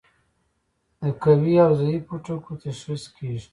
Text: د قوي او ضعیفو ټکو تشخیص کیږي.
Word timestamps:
د 1.01 1.03
قوي 1.23 1.55
او 1.65 1.71
ضعیفو 1.79 2.15
ټکو 2.25 2.53
تشخیص 2.63 3.03
کیږي. 3.15 3.47